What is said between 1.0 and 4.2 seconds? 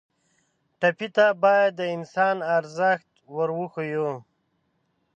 ته باید د انسان ارزښت ور وښیو.